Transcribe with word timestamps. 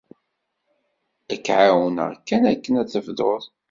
Ad 1.33 1.39
k-ɛawnen 1.45 2.13
kan 2.27 2.43
akken 2.51 2.73
ad 2.81 2.89
tebdud. 2.89 3.43